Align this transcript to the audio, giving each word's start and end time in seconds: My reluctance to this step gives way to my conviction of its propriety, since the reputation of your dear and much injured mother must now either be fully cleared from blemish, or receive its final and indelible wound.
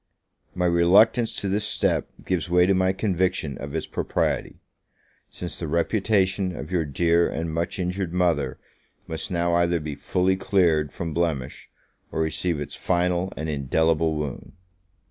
My 0.55 0.65
reluctance 0.65 1.35
to 1.35 1.47
this 1.47 1.63
step 1.63 2.07
gives 2.25 2.49
way 2.49 2.65
to 2.65 2.73
my 2.73 2.91
conviction 2.91 3.55
of 3.59 3.75
its 3.75 3.85
propriety, 3.85 4.59
since 5.29 5.59
the 5.59 5.67
reputation 5.67 6.55
of 6.55 6.71
your 6.71 6.85
dear 6.85 7.29
and 7.29 7.53
much 7.53 7.77
injured 7.77 8.11
mother 8.11 8.57
must 9.05 9.29
now 9.29 9.53
either 9.53 9.79
be 9.79 9.93
fully 9.93 10.37
cleared 10.37 10.91
from 10.91 11.13
blemish, 11.13 11.69
or 12.11 12.19
receive 12.19 12.59
its 12.59 12.73
final 12.75 13.31
and 13.37 13.47
indelible 13.47 14.15
wound. 14.15 14.53